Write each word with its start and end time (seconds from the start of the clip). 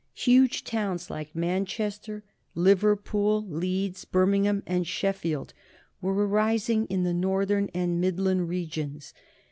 Huge 0.15 0.63
towns 0.63 1.11
like 1.11 1.35
Manchester, 1.35 2.23
Liverpool, 2.55 3.45
Leeds, 3.47 4.03
Birmingham, 4.03 4.63
and 4.65 4.87
Sheffield 4.87 5.53
were 6.01 6.27
arising 6.27 6.87
in 6.87 7.03
the 7.03 7.13
Northern 7.13 7.69
and 7.75 8.01
Midland 8.01 8.49
regions. 8.49 9.13